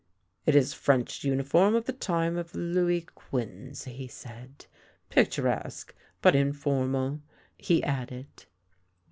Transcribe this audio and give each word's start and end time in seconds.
"It 0.47 0.55
is 0.55 0.73
French 0.73 1.23
uniform 1.23 1.75
of 1.75 1.85
the 1.85 1.93
time 1.93 2.35
of 2.35 2.55
Louis 2.55 3.01
Quinze," 3.01 3.83
he 3.83 4.07
said." 4.07 4.65
Picturesque, 5.11 5.93
but 6.23 6.33
informal," 6.35 7.21
he 7.55 7.83
added. 7.83 8.47